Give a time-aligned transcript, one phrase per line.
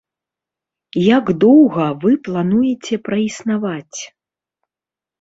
[1.17, 3.99] Як доўга вы плануеце праіснаваць?